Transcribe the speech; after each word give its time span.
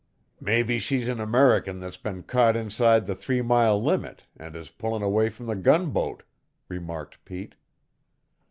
"Maybe 0.39 0.79
she's 0.79 1.07
an 1.07 1.19
American 1.19 1.79
that's 1.79 1.95
been 1.95 2.23
caught 2.23 2.55
inside 2.57 3.05
the 3.05 3.13
three 3.13 3.43
mile 3.43 3.79
limit, 3.79 4.23
and 4.35 4.55
is 4.55 4.71
pullin' 4.71 5.03
away 5.03 5.29
from 5.29 5.45
the 5.45 5.55
gunboat," 5.55 6.23
remarked 6.69 7.23
Pete. 7.23 7.53